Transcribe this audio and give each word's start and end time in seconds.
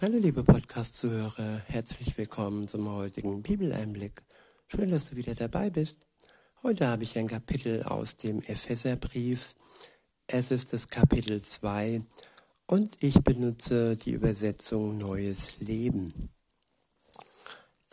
Hallo 0.00 0.16
liebe 0.16 0.44
Podcast-Zuhörer, 0.44 1.60
herzlich 1.66 2.16
willkommen 2.16 2.68
zum 2.68 2.88
heutigen 2.88 3.42
Bibeleinblick. 3.42 4.22
Schön, 4.68 4.92
dass 4.92 5.10
du 5.10 5.16
wieder 5.16 5.34
dabei 5.34 5.70
bist. 5.70 6.06
Heute 6.62 6.86
habe 6.86 7.02
ich 7.02 7.18
ein 7.18 7.26
Kapitel 7.26 7.82
aus 7.82 8.14
dem 8.16 8.40
Epheserbrief. 8.42 9.56
Es 10.28 10.52
ist 10.52 10.72
das 10.72 10.86
Kapitel 10.86 11.42
2 11.42 12.02
und 12.66 13.02
ich 13.02 13.24
benutze 13.24 13.96
die 13.96 14.12
Übersetzung 14.12 14.98
Neues 14.98 15.58
Leben. 15.58 16.30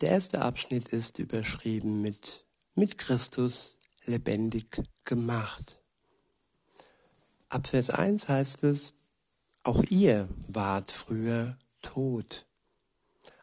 Der 0.00 0.10
erste 0.10 0.42
Abschnitt 0.42 0.92
ist 0.92 1.18
überschrieben 1.18 2.02
mit 2.02 2.46
Mit 2.76 2.98
Christus 2.98 3.74
lebendig 4.04 4.80
gemacht. 5.04 5.80
Ab 7.48 7.66
Vers 7.66 7.90
1 7.90 8.28
heißt 8.28 8.62
es, 8.62 8.94
auch 9.64 9.82
ihr 9.90 10.28
wart 10.46 10.92
früher 10.92 11.58
tot 11.86 12.46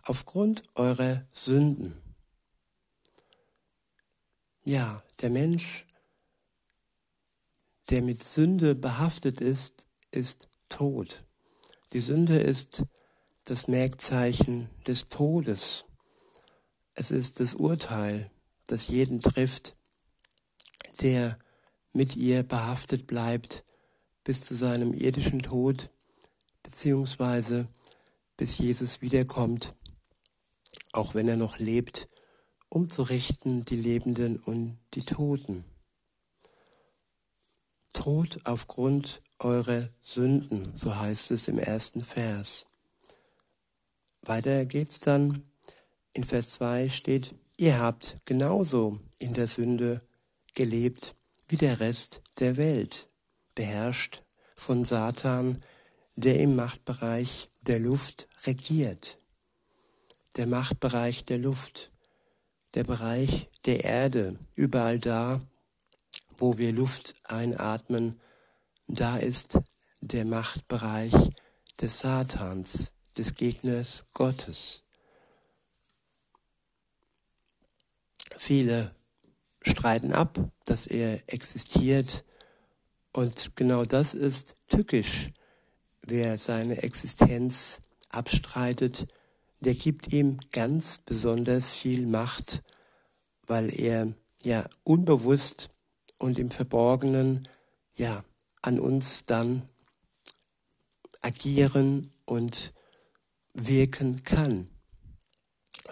aufgrund 0.03 0.63
eurer 0.75 1.25
Sünden. 1.31 1.95
Ja, 4.65 5.01
der 5.21 5.29
Mensch, 5.29 5.87
der 7.89 8.01
mit 8.01 8.21
Sünde 8.21 8.75
behaftet 8.75 9.39
ist, 9.39 9.87
ist 10.11 10.49
tot. 10.67 11.23
Die 11.93 12.01
Sünde 12.01 12.37
ist 12.37 12.83
das 13.45 13.67
Merkzeichen 13.67 14.69
des 14.87 15.07
Todes. 15.09 15.85
Es 16.95 17.11
ist 17.11 17.39
das 17.39 17.55
Urteil, 17.55 18.29
das 18.67 18.87
jeden 18.87 19.21
trifft, 19.21 19.75
der 21.01 21.37
mit 21.93 22.15
ihr 22.15 22.43
behaftet 22.43 23.07
bleibt 23.07 23.63
bis 24.23 24.41
zu 24.41 24.55
seinem 24.55 24.93
irdischen 24.93 25.41
Tod, 25.41 25.89
beziehungsweise 26.61 27.67
bis 28.37 28.57
Jesus 28.57 29.01
wiederkommt, 29.01 29.73
auch 30.91 31.15
wenn 31.15 31.27
er 31.27 31.37
noch 31.37 31.59
lebt, 31.59 32.07
um 32.69 32.89
zu 32.89 33.03
richten 33.03 33.65
die 33.65 33.75
Lebenden 33.75 34.37
und 34.37 34.79
die 34.93 35.03
Toten. 35.03 35.65
Tod 37.93 38.39
aufgrund 38.45 39.21
eurer 39.37 39.89
Sünden, 40.01 40.75
so 40.75 40.95
heißt 40.95 41.31
es 41.31 41.47
im 41.47 41.59
ersten 41.59 42.03
Vers. 42.03 42.65
Weiter 44.23 44.65
geht's 44.65 44.99
dann. 44.99 45.43
In 46.11 46.23
Vers 46.23 46.49
2 46.51 46.89
steht, 46.89 47.35
ihr 47.57 47.79
habt 47.79 48.19
genauso 48.25 48.99
in 49.19 49.33
der 49.33 49.47
Sünde 49.47 50.01
gelebt 50.55 51.15
wie 51.47 51.57
der 51.57 51.79
Rest 51.79 52.21
der 52.39 52.57
Welt, 52.57 53.07
beherrscht 53.53 54.23
von 54.55 54.85
Satan, 54.85 55.63
der 56.15 56.39
im 56.39 56.55
Machtbereich 56.55 57.49
der 57.61 57.79
Luft 57.79 58.27
regiert. 58.45 59.17
Der 60.37 60.47
Machtbereich 60.47 61.25
der 61.25 61.39
Luft, 61.39 61.91
der 62.73 62.83
Bereich 62.83 63.49
der 63.65 63.83
Erde, 63.83 64.37
überall 64.55 64.99
da, 64.99 65.41
wo 66.37 66.57
wir 66.57 66.71
Luft 66.71 67.15
einatmen, 67.23 68.19
da 68.87 69.17
ist 69.17 69.59
der 70.01 70.25
Machtbereich 70.25 71.13
des 71.79 71.99
Satans, 71.99 72.93
des 73.17 73.35
Gegners 73.35 74.05
Gottes. 74.13 74.83
Viele 78.35 78.93
streiten 79.61 80.11
ab, 80.11 80.39
dass 80.65 80.87
er 80.87 81.21
existiert, 81.31 82.25
und 83.13 83.55
genau 83.55 83.85
das 83.85 84.15
ist 84.15 84.57
tückisch 84.67 85.29
Wer 86.05 86.37
seine 86.37 86.83
Existenz 86.83 87.81
abstreitet, 88.09 89.07
der 89.61 89.73
gibt 89.73 90.11
ihm 90.11 90.39
ganz 90.51 90.97
besonders 90.97 91.71
viel 91.71 92.05
Macht, 92.07 92.61
weil 93.47 93.73
er 93.79 94.13
ja 94.43 94.65
unbewusst 94.83 95.69
und 96.17 96.39
im 96.39 96.51
Verborgenen 96.51 97.47
ja 97.95 98.25
an 98.61 98.79
uns 98.79 99.23
dann 99.23 99.63
agieren 101.21 102.11
und 102.25 102.73
wirken 103.53 104.23
kann. 104.23 104.69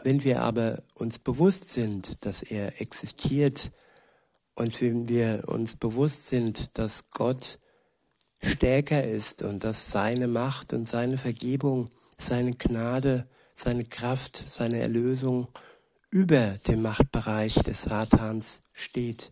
Wenn 0.04 0.24
wir 0.24 0.42
aber 0.42 0.84
uns 0.94 1.20
bewusst 1.20 1.70
sind, 1.70 2.26
dass 2.26 2.42
er 2.44 2.82
existiert 2.82 3.72
und 4.56 4.82
wenn 4.82 5.08
wir 5.08 5.44
uns 5.48 5.78
bewusst 5.78 6.28
sind, 6.28 6.78
dass 6.78 7.10
Gott 7.12 7.60
stärker 8.44 9.04
ist 9.04 9.42
und 9.42 9.64
dass 9.64 9.92
seine 9.92 10.28
Macht 10.28 10.74
und 10.74 10.88
seine 10.88 11.18
Vergebung, 11.18 11.90
seine 12.18 12.52
Gnade, 12.52 13.28
seine 13.56 13.86
Kraft, 13.86 14.44
seine 14.48 14.80
Erlösung 14.80 15.48
über 16.10 16.58
dem 16.68 16.82
Machtbereich 16.82 17.56
des 17.56 17.84
Satans 17.84 18.62
steht, 18.74 19.32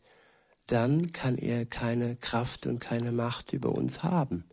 dann 0.68 1.12
kann 1.12 1.38
er 1.38 1.66
keine 1.66 2.16
Kraft 2.16 2.68
und 2.68 2.80
keine 2.80 3.12
Macht 3.12 3.54
über 3.54 3.70
uns 3.70 4.04
haben. 4.04 4.46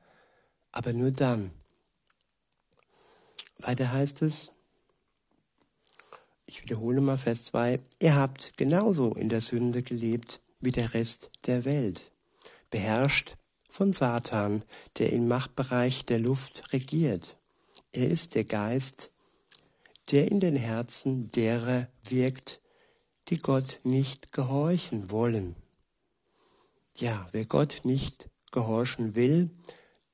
Aber 0.73 0.93
nur 0.93 1.11
dann. 1.11 1.51
Weiter 3.59 3.93
heißt 3.93 4.23
es, 4.23 4.51
ich 6.47 6.63
wiederhole 6.63 7.01
mal 7.01 7.19
Vers 7.19 7.47
2, 7.47 7.81
ihr 8.01 8.15
habt 8.15 8.57
genauso 8.57 9.13
in 9.15 9.29
der 9.29 9.41
Sünde 9.41 9.83
gelebt 9.83 10.41
wie 10.61 10.71
der 10.71 10.95
Rest 10.95 11.31
der 11.47 11.65
Welt, 11.65 12.13
beherrscht 12.71 13.37
von 13.69 13.93
Satan, 13.93 14.63
der 14.99 15.13
im 15.13 15.29
Machtbereich 15.29 16.05
der 16.05 16.19
Luft 16.19 16.73
regiert. 16.73 17.37
Er 17.93 18.09
ist 18.09 18.35
der 18.35 18.45
Geist, 18.45 19.11
der 20.11 20.31
in 20.31 20.41
den 20.41 20.57
Herzen 20.57 21.31
derer 21.33 21.89
wirkt, 22.03 22.61
die 23.29 23.39
Gott 23.39 23.81
nicht 23.83 24.33
gehorchen 24.33 25.11
wollen. 25.11 25.57
Ja, 26.95 27.27
wer 27.33 27.45
Gott 27.45 27.81
nicht 27.85 28.31
gehorchen 28.53 29.15
will, 29.15 29.51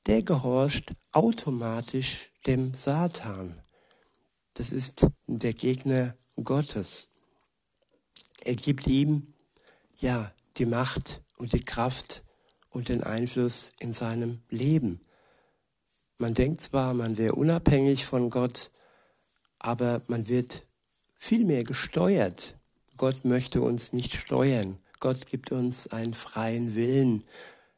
der 0.06 0.22
gehorcht 0.22 0.92
automatisch 1.12 2.32
dem 2.46 2.74
Satan. 2.74 3.60
Das 4.54 4.70
ist 4.70 5.06
der 5.26 5.52
Gegner 5.54 6.16
Gottes. 6.42 7.08
Er 8.40 8.56
gibt 8.56 8.86
ihm 8.86 9.32
ja 9.98 10.32
die 10.56 10.66
Macht 10.66 11.22
und 11.36 11.52
die 11.52 11.62
Kraft, 11.62 12.22
und 12.72 12.88
den 12.88 13.03
Einfluss 13.03 13.72
in 13.78 13.93
seinem 13.93 14.43
Leben. 14.49 15.00
Man 16.19 16.34
denkt 16.34 16.62
zwar, 16.62 16.94
man 16.94 17.19
wäre 17.19 17.34
unabhängig 17.34 18.06
von 18.06 18.31
Gott, 18.31 18.71
aber 19.59 20.03
man 20.09 20.28
wird 20.28 20.66
viel 21.15 21.44
mehr 21.44 21.65
gesteuert. 21.65 22.56
Gott 22.97 23.25
möchte 23.25 23.61
uns 23.61 23.93
nicht 23.93 24.15
steuern. 24.15 24.78
Gott 25.00 25.27
gibt 25.27 25.53
uns 25.53 25.88
einen 25.88 26.15
freien 26.15 26.75
Willen. 26.75 27.25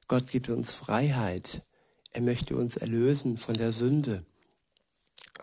Gott 0.08 0.30
gibt 0.30 0.48
uns 0.48 0.72
Freiheit. 0.72 1.62
Er 2.12 2.22
möchte 2.22 2.56
uns 2.56 2.76
erlösen 2.76 3.38
von 3.38 3.54
der 3.54 3.72
Sünde. 3.72 4.24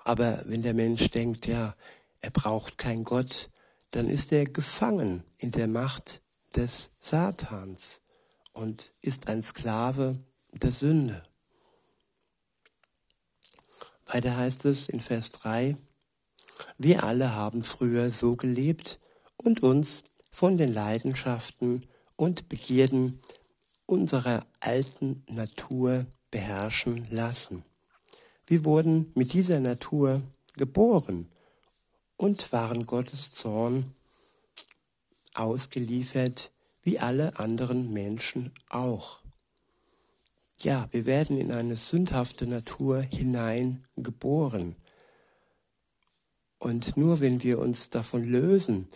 Aber 0.03 0.43
wenn 0.45 0.61
der 0.61 0.73
Mensch 0.73 1.09
denkt, 1.09 1.47
ja, 1.47 1.75
er 2.21 2.31
braucht 2.31 2.77
kein 2.77 3.03
Gott, 3.03 3.49
dann 3.91 4.07
ist 4.07 4.31
er 4.31 4.45
gefangen 4.45 5.23
in 5.37 5.51
der 5.51 5.67
Macht 5.67 6.21
des 6.55 6.91
Satans 6.99 8.00
und 8.53 8.91
ist 9.01 9.27
ein 9.27 9.43
Sklave 9.43 10.17
der 10.51 10.71
Sünde. 10.71 11.23
Weiter 14.05 14.35
heißt 14.35 14.65
es 14.65 14.89
in 14.89 14.99
Vers 14.99 15.31
3, 15.31 15.77
wir 16.77 17.03
alle 17.03 17.33
haben 17.33 17.63
früher 17.63 18.11
so 18.11 18.35
gelebt 18.35 18.99
und 19.37 19.63
uns 19.63 20.03
von 20.29 20.57
den 20.57 20.73
Leidenschaften 20.73 21.87
und 22.15 22.49
Begierden 22.49 23.19
unserer 23.85 24.45
alten 24.59 25.23
Natur 25.29 26.05
beherrschen 26.29 27.07
lassen. 27.09 27.63
Wir 28.47 28.65
wurden 28.65 29.11
mit 29.15 29.33
dieser 29.33 29.59
Natur 29.59 30.21
geboren 30.55 31.29
und 32.17 32.51
waren 32.51 32.85
Gottes 32.85 33.31
Zorn 33.31 33.95
ausgeliefert, 35.33 36.50
wie 36.83 36.99
alle 36.99 37.39
anderen 37.39 37.91
Menschen 37.91 38.51
auch. 38.69 39.21
Ja, 40.61 40.87
wir 40.91 41.05
werden 41.05 41.37
in 41.37 41.51
eine 41.51 41.75
sündhafte 41.75 42.45
Natur 42.45 43.01
hinein 43.01 43.83
geboren. 43.95 44.75
Und 46.59 46.97
nur 46.97 47.19
wenn 47.19 47.41
wir 47.41 47.57
uns 47.57 47.89
davon 47.89 48.23
lösen, 48.23 48.87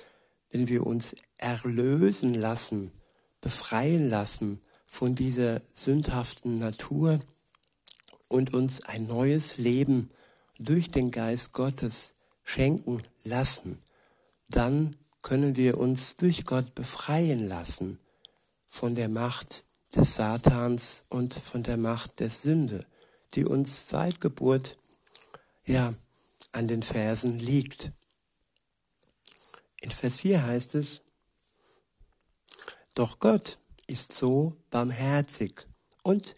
wenn 0.51 0.67
wir 0.67 0.85
uns 0.85 1.15
erlösen 1.37 2.35
lassen, 2.35 2.91
befreien 3.41 4.09
lassen 4.09 4.61
von 4.85 5.15
dieser 5.15 5.61
sündhaften 5.73 6.59
Natur 6.59 7.19
und 8.27 8.53
uns 8.53 8.81
ein 8.81 9.07
neues 9.07 9.57
Leben 9.57 10.11
durch 10.59 10.91
den 10.91 11.11
Geist 11.11 11.53
Gottes 11.53 12.13
schenken 12.43 13.01
lassen, 13.23 13.79
dann 14.47 14.95
können 15.25 15.55
wir 15.55 15.79
uns 15.79 16.17
durch 16.17 16.45
Gott 16.45 16.75
befreien 16.75 17.47
lassen 17.47 17.97
von 18.67 18.93
der 18.93 19.09
Macht 19.09 19.65
des 19.95 20.17
Satans 20.17 21.01
und 21.09 21.33
von 21.33 21.63
der 21.63 21.77
Macht 21.77 22.19
der 22.19 22.29
Sünde, 22.29 22.85
die 23.33 23.43
uns 23.43 23.89
seit 23.89 24.21
Geburt 24.21 24.77
ja 25.65 25.95
an 26.51 26.67
den 26.67 26.83
Versen 26.83 27.39
liegt. 27.39 27.91
In 29.81 29.89
Vers 29.89 30.17
4 30.17 30.45
heißt 30.45 30.75
es, 30.75 31.01
Doch 32.93 33.17
Gott 33.17 33.57
ist 33.87 34.13
so 34.13 34.55
barmherzig 34.69 35.65
und 36.03 36.35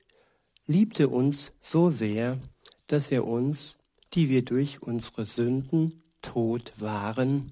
liebte 0.65 1.09
uns 1.09 1.51
so 1.59 1.91
sehr, 1.91 2.39
dass 2.87 3.11
er 3.11 3.27
uns, 3.27 3.79
die 4.13 4.29
wir 4.29 4.45
durch 4.45 4.81
unsere 4.81 5.25
Sünden 5.25 6.03
tot 6.21 6.71
waren, 6.79 7.51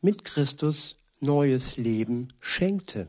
mit 0.00 0.24
Christus 0.24 0.96
neues 1.20 1.76
Leben 1.76 2.32
schenkte, 2.40 3.08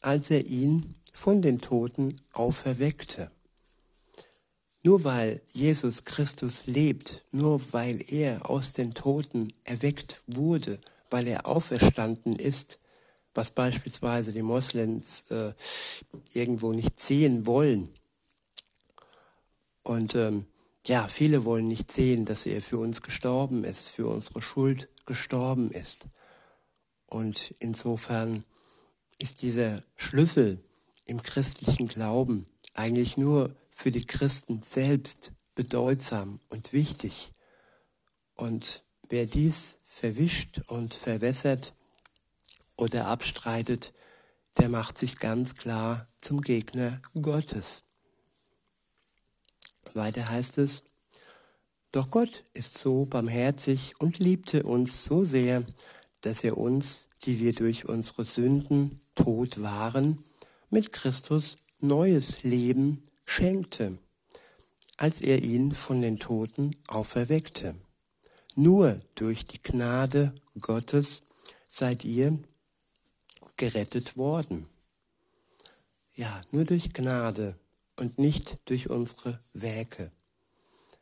als 0.00 0.30
er 0.30 0.46
ihn 0.46 0.94
von 1.12 1.42
den 1.42 1.60
Toten 1.60 2.16
auferweckte. 2.32 3.30
Nur 4.82 5.04
weil 5.04 5.42
Jesus 5.52 6.04
Christus 6.04 6.66
lebt, 6.66 7.22
nur 7.32 7.60
weil 7.72 8.02
er 8.08 8.48
aus 8.48 8.72
den 8.72 8.94
Toten 8.94 9.52
erweckt 9.64 10.22
wurde, 10.26 10.80
weil 11.10 11.26
er 11.26 11.46
auferstanden 11.46 12.36
ist, 12.36 12.78
was 13.34 13.50
beispielsweise 13.50 14.32
die 14.32 14.42
Moslems 14.42 15.24
äh, 15.30 15.52
irgendwo 16.32 16.72
nicht 16.72 16.98
sehen 16.98 17.46
wollen. 17.46 17.90
Und 19.82 20.14
ähm, 20.14 20.46
ja, 20.86 21.08
viele 21.08 21.44
wollen 21.44 21.68
nicht 21.68 21.92
sehen, 21.92 22.24
dass 22.24 22.46
er 22.46 22.62
für 22.62 22.78
uns 22.78 23.02
gestorben 23.02 23.64
ist, 23.64 23.88
für 23.88 24.08
unsere 24.08 24.42
Schuld 24.42 24.88
gestorben 25.06 25.70
ist. 25.70 26.06
Und 27.06 27.54
insofern 27.58 28.44
ist 29.18 29.42
dieser 29.42 29.82
Schlüssel 29.96 30.62
im 31.04 31.22
christlichen 31.22 31.88
Glauben 31.88 32.46
eigentlich 32.74 33.16
nur 33.16 33.54
für 33.70 33.90
die 33.90 34.06
Christen 34.06 34.62
selbst 34.62 35.32
bedeutsam 35.54 36.40
und 36.48 36.72
wichtig. 36.72 37.30
Und 38.34 38.84
wer 39.08 39.26
dies 39.26 39.78
verwischt 39.84 40.62
und 40.68 40.94
verwässert 40.94 41.74
oder 42.76 43.06
abstreitet, 43.06 43.92
der 44.58 44.68
macht 44.68 44.98
sich 44.98 45.18
ganz 45.18 45.54
klar 45.56 46.08
zum 46.20 46.40
Gegner 46.40 47.00
Gottes. 47.20 47.82
Weiter 49.94 50.28
heißt 50.28 50.58
es, 50.58 50.82
doch 51.92 52.10
Gott 52.10 52.44
ist 52.54 52.78
so 52.78 53.04
barmherzig 53.04 53.94
und 53.98 54.18
liebte 54.18 54.62
uns 54.62 55.04
so 55.04 55.24
sehr, 55.24 55.64
dass 56.20 56.44
er 56.44 56.56
uns, 56.56 57.08
die 57.24 57.40
wir 57.40 57.52
durch 57.52 57.88
unsere 57.88 58.24
Sünden 58.24 59.00
tot 59.14 59.62
waren, 59.62 60.22
mit 60.68 60.92
Christus 60.92 61.56
neues 61.80 62.42
Leben 62.42 63.02
schenkte, 63.26 63.98
als 64.96 65.20
er 65.20 65.42
ihn 65.42 65.72
von 65.74 66.00
den 66.00 66.18
Toten 66.18 66.76
auferweckte. 66.86 67.74
Nur 68.54 69.00
durch 69.14 69.44
die 69.46 69.62
Gnade 69.62 70.34
Gottes 70.60 71.22
seid 71.68 72.04
ihr 72.04 72.38
gerettet 73.56 74.16
worden. 74.16 74.66
Ja, 76.14 76.40
nur 76.50 76.64
durch 76.64 76.92
Gnade 76.92 77.56
und 78.00 78.18
nicht 78.18 78.58
durch 78.64 78.90
unsere 78.90 79.38
Werke. 79.52 80.10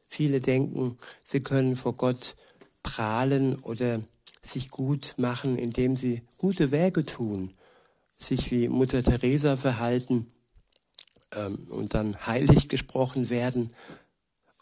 Viele 0.07 0.41
denken, 0.41 0.99
sie 1.23 1.41
können 1.41 1.77
vor 1.77 1.95
Gott 1.95 2.35
prahlen 2.83 3.57
oder 3.61 4.01
sich 4.43 4.71
gut 4.71 5.15
machen, 5.17 5.59
indem 5.59 5.97
sie 5.97 6.23
gute 6.39 6.71
Werke 6.71 7.05
tun, 7.05 7.55
sich 8.19 8.51
wie 8.51 8.69
Mutter 8.69 9.03
Teresa 9.03 9.57
verhalten 9.57 10.33
ähm, 11.33 11.67
und 11.69 11.95
dann 11.95 12.27
heilig 12.27 12.69
gesprochen 12.69 13.29
werden 13.31 13.75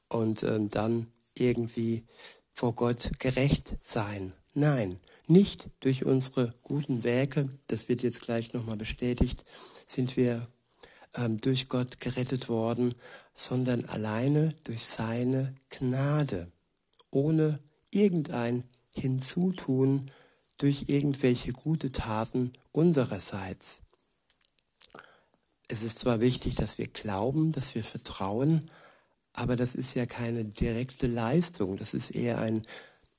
und 0.08 0.42
ähm, 0.42 0.68
dann 0.70 1.06
irgendwie 1.34 2.04
vor 2.52 2.74
Gott 2.74 3.12
gerecht 3.18 3.74
sein. 3.82 4.32
Nein, 4.54 4.98
nicht 5.26 5.66
durch 5.80 6.04
unsere 6.04 6.54
guten 6.62 7.04
Werke, 7.04 7.50
das 7.66 7.88
wird 7.88 8.02
jetzt 8.02 8.22
gleich 8.22 8.52
nochmal 8.52 8.76
bestätigt, 8.76 9.44
sind 9.86 10.16
wir 10.16 10.48
durch 11.40 11.68
Gott 11.68 12.00
gerettet 12.00 12.48
worden, 12.48 12.94
sondern 13.34 13.84
alleine 13.86 14.54
durch 14.64 14.84
seine 14.84 15.54
Gnade, 15.70 16.50
ohne 17.10 17.58
irgendein 17.90 18.64
Hinzutun 18.94 20.10
durch 20.58 20.88
irgendwelche 20.88 21.52
gute 21.52 21.92
Taten 21.92 22.52
unsererseits. 22.72 23.82
Es 25.68 25.82
ist 25.82 25.98
zwar 25.98 26.20
wichtig, 26.20 26.54
dass 26.54 26.78
wir 26.78 26.86
glauben, 26.86 27.52
dass 27.52 27.74
wir 27.74 27.82
vertrauen, 27.82 28.70
aber 29.32 29.56
das 29.56 29.74
ist 29.74 29.94
ja 29.94 30.06
keine 30.06 30.44
direkte 30.44 31.06
Leistung, 31.06 31.76
das 31.76 31.92
ist 31.92 32.10
eher 32.10 32.38
ein, 32.38 32.66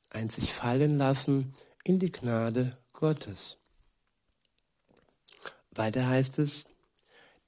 ein 0.10 0.30
sich 0.30 0.54
fallen 0.54 0.98
lassen 0.98 1.54
in 1.84 2.00
die 2.00 2.12
Gnade 2.12 2.78
Gottes. 2.94 3.58
Weiter 5.76 6.08
heißt 6.08 6.40
es, 6.40 6.66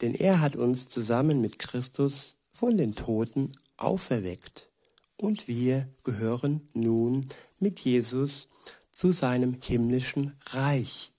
denn 0.01 0.15
er 0.15 0.41
hat 0.41 0.55
uns 0.55 0.87
zusammen 0.89 1.41
mit 1.41 1.59
Christus 1.59 2.35
von 2.51 2.77
den 2.77 2.93
Toten 2.93 3.53
auferweckt 3.77 4.69
und 5.17 5.47
wir 5.47 5.89
gehören 6.03 6.67
nun 6.73 7.29
mit 7.59 7.79
Jesus 7.79 8.47
zu 8.91 9.11
seinem 9.11 9.57
himmlischen 9.61 10.35
Reich. 10.47 11.11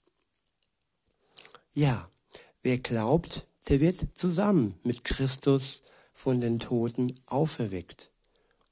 Ja, 1.73 2.09
wer 2.61 2.79
glaubt, 2.79 3.47
der 3.69 3.79
wird 3.79 4.17
zusammen 4.17 4.75
mit 4.83 5.03
Christus 5.03 5.81
von 6.13 6.41
den 6.41 6.59
Toten 6.59 7.13
auferweckt. 7.25 8.11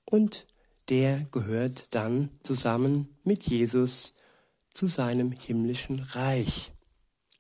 Und 0.06 0.48
der 0.90 1.26
gehört 1.32 1.94
dann 1.94 2.32
zusammen 2.44 3.16
mit 3.24 3.48
Jesus 3.48 4.14
zu 4.74 4.88
seinem 4.88 5.32
himmlischen 5.32 6.00
Reich. 6.00 6.72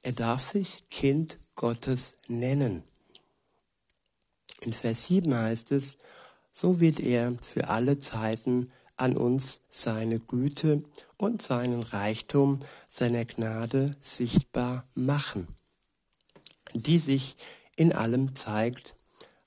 Er 0.02 0.14
darf 0.14 0.44
sich 0.44 0.88
Kind 0.90 1.40
Gottes 1.60 2.14
nennen. 2.28 2.84
In 4.62 4.74
Vers 4.74 5.08
7 5.08 5.34
heißt 5.36 5.72
es, 5.74 5.98
so 6.52 6.80
wird 6.80 7.00
er 7.00 7.36
für 7.42 7.68
alle 7.68 8.00
Zeiten 8.00 8.72
an 8.96 9.16
uns 9.16 9.60
seine 9.70 10.20
Güte 10.20 10.84
und 11.18 11.42
seinen 11.42 11.84
Reichtum 11.84 12.62
seiner 12.90 13.26
Gnade 13.26 13.92
sichtbar 14.02 14.86
machen 14.96 15.48
die 16.74 17.00
sich 17.00 17.36
in 17.76 17.94
allem 17.94 18.36
zeigt, 18.36 18.96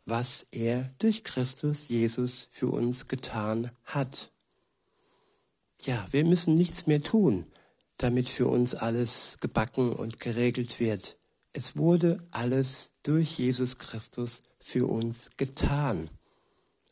was 0.05 0.47
er 0.51 0.91
durch 0.99 1.25
Christus 1.25 1.89
Jesus 1.89 2.49
für 2.51 2.69
uns 2.69 3.09
getan 3.09 3.71
hat. 3.85 4.33
Ja, 5.83 6.07
wir 6.11 6.25
müssen 6.25 6.55
nichts 6.55 6.87
mehr 6.87 7.03
tun, 7.03 7.47
damit 7.99 8.29
für 8.29 8.49
uns 8.49 8.75
alles 8.75 9.39
gebacken 9.41 9.93
und 9.93 10.19
geregelt 10.21 10.81
wird. 10.81 11.17
Es 11.55 11.77
wurde 11.77 12.27
alles 12.31 12.93
durch 13.03 13.39
Jesus 13.39 13.77
Christus 13.77 14.41
für 14.59 14.87
uns 14.87 15.29
getan. 15.37 16.09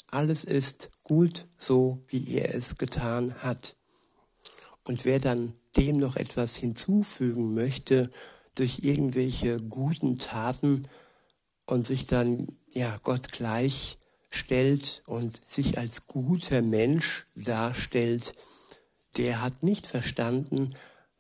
Alles 0.09 0.45
ist 0.45 0.91
gut 1.03 1.47
so, 1.57 2.05
wie 2.09 2.35
er 2.35 2.55
es 2.55 2.77
getan 2.77 3.35
hat. 3.43 3.77
Und 4.85 5.07
wer 5.07 5.19
dann 5.19 5.55
dem 5.77 5.97
noch 5.97 6.17
etwas 6.17 6.57
hinzufügen 6.57 7.55
möchte 7.55 8.11
durch 8.55 8.81
irgendwelche 8.81 9.61
guten 9.61 10.19
Taten 10.19 10.89
und 11.65 11.87
sich 11.87 12.07
dann 12.07 12.49
ja 12.69 12.99
Gott 13.03 13.33
gleich 13.33 13.99
stellt 14.31 15.03
und 15.07 15.41
sich 15.49 15.79
als 15.79 16.07
guter 16.07 16.61
Mensch 16.61 17.27
darstellt, 17.35 18.35
der 19.17 19.41
hat 19.41 19.63
nicht 19.63 19.87
verstanden, 19.87 20.71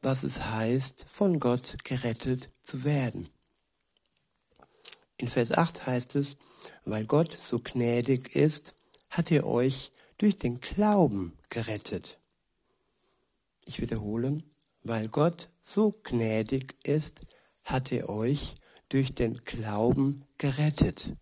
was 0.02 0.22
es 0.22 0.42
heißt, 0.44 1.04
von 1.08 1.40
Gott 1.40 1.76
gerettet 1.84 2.48
zu 2.62 2.84
werden. 2.84 3.28
In 5.16 5.28
Vers 5.28 5.52
8 5.52 5.86
heißt 5.86 6.16
es, 6.16 6.36
weil 6.84 7.04
Gott 7.04 7.36
so 7.38 7.58
gnädig 7.58 8.34
ist, 8.34 8.74
hat 9.10 9.30
er 9.30 9.46
euch 9.46 9.92
durch 10.16 10.36
den 10.36 10.60
Glauben 10.60 11.36
gerettet. 11.50 12.18
Ich 13.66 13.80
wiederhole, 13.80 14.42
weil 14.82 15.08
Gott 15.08 15.50
so 15.62 15.92
gnädig 16.02 16.76
ist, 16.84 17.20
hat 17.64 17.92
er 17.92 18.08
euch 18.08 18.54
durch 18.88 19.14
den 19.14 19.34
Glauben 19.44 20.24
gerettet. 20.38 21.12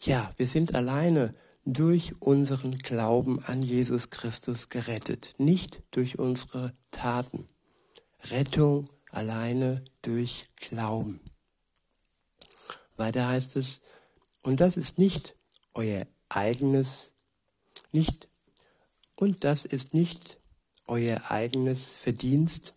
Ja, 0.00 0.32
wir 0.36 0.46
sind 0.46 0.74
alleine 0.74 1.34
durch 1.64 2.20
unseren 2.20 2.78
Glauben 2.78 3.42
an 3.44 3.62
Jesus 3.62 4.10
Christus 4.10 4.68
gerettet, 4.68 5.34
nicht 5.38 5.82
durch 5.90 6.18
unsere 6.18 6.72
Taten. 6.90 7.48
Rettung 8.24 8.88
alleine 9.10 9.84
durch 10.02 10.46
Glauben. 10.56 11.20
Weiter 12.96 13.28
heißt 13.28 13.56
es, 13.56 13.80
und 14.42 14.60
das 14.60 14.76
ist 14.76 14.98
nicht 14.98 15.34
euer 15.74 16.06
eigenes, 16.28 17.12
nicht, 17.92 18.28
und 19.16 19.44
das 19.44 19.64
ist 19.64 19.94
nicht 19.94 20.38
euer 20.86 21.30
eigenes 21.30 21.96
Verdienst, 21.96 22.74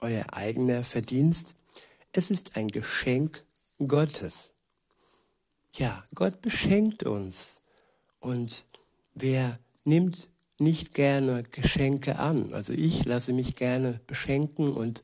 euer 0.00 0.32
eigener 0.32 0.84
Verdienst, 0.84 1.54
es 2.12 2.30
ist 2.30 2.56
ein 2.56 2.68
Geschenk 2.68 3.44
Gottes. 3.78 4.52
Ja, 5.74 6.04
Gott 6.14 6.40
beschenkt 6.40 7.04
uns. 7.04 7.60
Und 8.20 8.64
wer 9.14 9.58
nimmt 9.84 10.28
nicht 10.60 10.94
gerne 10.94 11.44
Geschenke 11.44 12.18
an. 12.18 12.52
Also 12.52 12.72
ich 12.72 13.04
lasse 13.04 13.32
mich 13.32 13.56
gerne 13.56 14.00
beschenken 14.06 14.72
und 14.72 15.02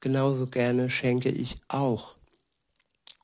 genauso 0.00 0.46
gerne 0.46 0.90
schenke 0.90 1.28
ich 1.28 1.56
auch. 1.68 2.16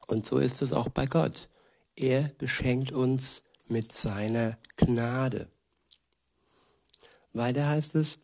Und 0.07 0.27
so 0.27 0.39
ist 0.39 0.63
es 0.63 0.73
auch 0.73 0.89
bei 0.89 1.07
Gott. 1.07 1.49
Er 1.95 2.31
beschenkt 2.39 2.93
uns 2.93 3.43
mit 3.69 3.93
seiner 3.93 4.59
Gnade. 4.77 5.49
Weiter 7.33 7.69
heißt 7.69 7.95
es, 7.95 8.19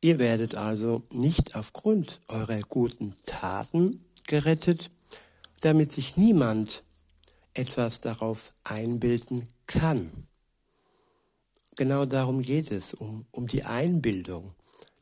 ihr 0.00 0.18
werdet 0.18 0.54
also 0.54 1.02
nicht 1.10 1.56
aufgrund 1.56 2.20
eurer 2.28 2.60
guten 2.60 3.16
Taten 3.26 4.04
gerettet, 4.26 4.90
damit 5.60 5.92
sich 5.92 6.16
niemand 6.16 6.84
etwas 7.54 8.00
darauf 8.00 8.52
einbilden 8.62 9.48
kann. 9.66 10.28
Genau 11.80 12.04
darum 12.04 12.42
geht 12.42 12.72
es, 12.72 12.92
um, 12.92 13.24
um 13.30 13.46
die 13.46 13.64
Einbildung, 13.64 14.52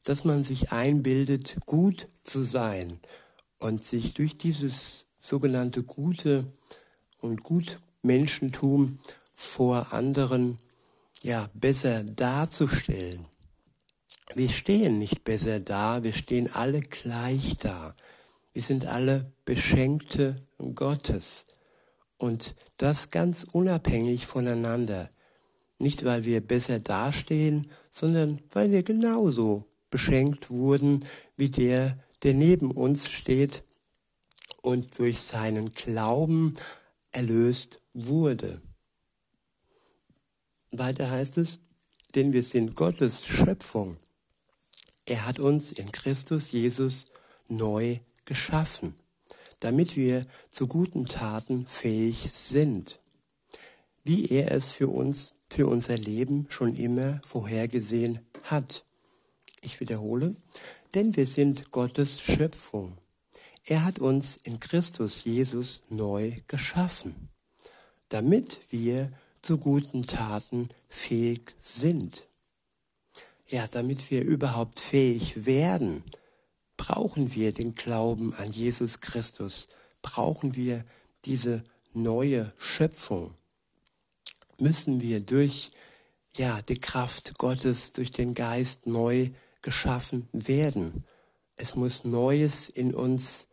dass 0.04 0.24
man 0.24 0.44
sich 0.44 0.70
einbildet, 0.70 1.56
gut 1.66 2.06
zu 2.22 2.44
sein 2.44 3.00
und 3.58 3.84
sich 3.84 4.14
durch 4.14 4.38
dieses 4.38 5.06
sogenannte 5.18 5.82
Gute 5.82 6.46
und 7.18 7.42
Gutmenschentum 7.42 9.00
vor 9.34 9.92
anderen 9.92 10.56
ja 11.20 11.50
besser 11.52 12.04
darzustellen. 12.04 13.26
Wir 14.36 14.48
stehen 14.48 15.00
nicht 15.00 15.24
besser 15.24 15.58
da, 15.58 16.04
wir 16.04 16.12
stehen 16.12 16.48
alle 16.54 16.80
gleich 16.80 17.56
da. 17.58 17.96
Wir 18.52 18.62
sind 18.62 18.86
alle 18.86 19.32
Beschenkte 19.44 20.46
Gottes. 20.76 21.44
Und 22.18 22.54
das 22.76 23.10
ganz 23.10 23.44
unabhängig 23.50 24.26
voneinander. 24.28 25.10
Nicht, 25.78 26.04
weil 26.04 26.24
wir 26.24 26.40
besser 26.40 26.80
dastehen, 26.80 27.68
sondern 27.90 28.40
weil 28.50 28.70
wir 28.72 28.82
genauso 28.82 29.64
beschenkt 29.90 30.50
wurden 30.50 31.04
wie 31.36 31.50
der, 31.50 31.98
der 32.22 32.34
neben 32.34 32.70
uns 32.72 33.08
steht 33.08 33.62
und 34.62 34.98
durch 34.98 35.20
seinen 35.20 35.72
Glauben 35.72 36.54
erlöst 37.12 37.80
wurde. 37.94 38.60
Weiter 40.70 41.10
heißt 41.10 41.38
es, 41.38 41.60
denn 42.14 42.32
wir 42.32 42.42
sind 42.42 42.74
Gottes 42.74 43.24
Schöpfung. 43.24 43.96
Er 45.06 45.26
hat 45.26 45.40
uns 45.40 45.72
in 45.72 45.92
Christus 45.92 46.52
Jesus 46.52 47.06
neu 47.48 47.98
geschaffen, 48.24 48.94
damit 49.60 49.96
wir 49.96 50.26
zu 50.50 50.66
guten 50.66 51.06
Taten 51.06 51.66
fähig 51.66 52.30
sind, 52.34 53.00
wie 54.04 54.26
er 54.26 54.52
es 54.52 54.72
für 54.72 54.88
uns, 54.88 55.34
für 55.48 55.66
unser 55.66 55.96
Leben 55.96 56.46
schon 56.50 56.76
immer 56.76 57.20
vorhergesehen 57.24 58.20
hat. 58.42 58.84
Ich 59.60 59.80
wiederhole, 59.80 60.36
denn 60.94 61.16
wir 61.16 61.26
sind 61.26 61.70
Gottes 61.70 62.20
Schöpfung. 62.20 62.98
Er 63.64 63.84
hat 63.84 63.98
uns 63.98 64.36
in 64.36 64.60
Christus 64.60 65.24
Jesus 65.24 65.82
neu 65.88 66.36
geschaffen, 66.46 67.28
damit 68.08 68.60
wir 68.70 69.12
zu 69.42 69.58
guten 69.58 70.02
Taten 70.02 70.68
fähig 70.88 71.54
sind. 71.58 72.26
Ja, 73.46 73.66
damit 73.66 74.10
wir 74.10 74.22
überhaupt 74.22 74.78
fähig 74.78 75.46
werden, 75.46 76.02
brauchen 76.76 77.34
wir 77.34 77.52
den 77.52 77.74
Glauben 77.74 78.34
an 78.34 78.52
Jesus 78.52 79.00
Christus, 79.00 79.68
brauchen 80.02 80.54
wir 80.54 80.84
diese 81.24 81.64
neue 81.92 82.52
Schöpfung, 82.58 83.34
müssen 84.60 85.00
wir 85.00 85.20
durch 85.20 85.70
ja, 86.36 86.60
die 86.62 86.78
Kraft 86.78 87.38
Gottes, 87.38 87.92
durch 87.92 88.12
den 88.12 88.34
Geist 88.34 88.86
neu 88.86 89.30
geschaffen 89.62 90.28
werden. 90.32 91.04
Es 91.56 91.74
muss 91.74 92.04
Neues 92.04 92.68
in 92.68 92.94
uns 92.94 93.48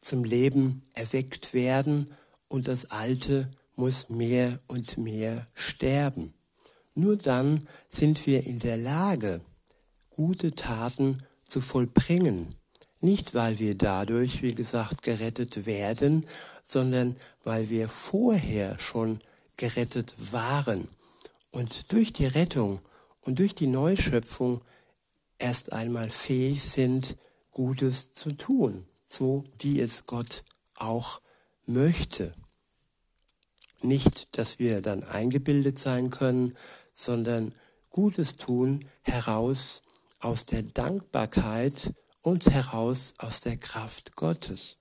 zum 0.00 0.24
Leben 0.24 0.82
erweckt 0.94 1.54
werden 1.54 2.12
und 2.48 2.68
das 2.68 2.90
Alte 2.90 3.50
muss 3.76 4.10
mehr 4.10 4.58
und 4.66 4.98
mehr 4.98 5.46
sterben. 5.54 6.34
Nur 6.94 7.16
dann 7.16 7.66
sind 7.88 8.26
wir 8.26 8.46
in 8.46 8.58
der 8.58 8.76
Lage, 8.76 9.40
gute 10.10 10.54
Taten 10.54 11.22
zu 11.46 11.60
vollbringen. 11.60 12.54
Nicht, 13.00 13.34
weil 13.34 13.58
wir 13.58 13.74
dadurch, 13.74 14.42
wie 14.42 14.54
gesagt, 14.54 15.02
gerettet 15.02 15.64
werden, 15.64 16.26
sondern 16.62 17.16
weil 17.42 17.70
wir 17.70 17.88
vorher 17.88 18.78
schon 18.78 19.18
gerettet 19.62 20.12
waren 20.32 20.88
und 21.52 21.92
durch 21.92 22.12
die 22.12 22.26
Rettung 22.26 22.80
und 23.20 23.38
durch 23.38 23.54
die 23.54 23.68
Neuschöpfung 23.68 24.60
erst 25.38 25.72
einmal 25.72 26.10
fähig 26.10 26.64
sind, 26.64 27.16
Gutes 27.52 28.12
zu 28.12 28.32
tun, 28.32 28.88
so 29.06 29.44
wie 29.60 29.80
es 29.80 30.04
Gott 30.06 30.42
auch 30.74 31.20
möchte. 31.64 32.34
Nicht, 33.82 34.36
dass 34.36 34.58
wir 34.58 34.82
dann 34.82 35.04
eingebildet 35.04 35.78
sein 35.78 36.10
können, 36.10 36.56
sondern 36.92 37.54
Gutes 37.88 38.38
tun 38.38 38.88
heraus 39.02 39.82
aus 40.18 40.44
der 40.44 40.64
Dankbarkeit 40.64 41.92
und 42.20 42.50
heraus 42.50 43.14
aus 43.18 43.42
der 43.42 43.58
Kraft 43.58 44.16
Gottes. 44.16 44.76